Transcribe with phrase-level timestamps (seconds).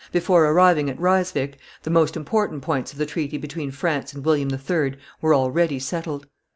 [0.11, 4.49] Before arriving at Ryswick, the most important points of the treaty between France and William
[4.51, 4.95] III.
[5.21, 6.25] were already settled.